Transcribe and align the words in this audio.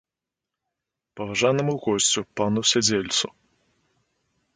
Паважанаму 1.19 1.73
госцю, 1.83 2.21
пану 2.41 2.61
сядзельцу. 2.71 3.27